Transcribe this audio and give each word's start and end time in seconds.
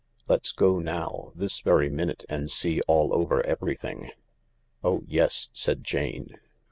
Let's 0.27 0.51
go 0.51 0.79
now, 0.79 1.31
this 1.35 1.59
very 1.61 1.87
minute, 1.87 2.25
and 2.27 2.49
see 2.49 2.81
all 2.87 3.13
over 3.13 3.45
everything."" 3.45 4.09
Oh 4.83 5.03
yes!" 5.05 5.51
said 5.53 5.83
Jane. 5.83 6.39